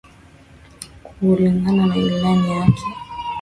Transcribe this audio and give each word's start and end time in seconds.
Kulingana 1.03 1.85
na 1.85 1.95
ilani 1.95 2.51
yake 2.51 2.83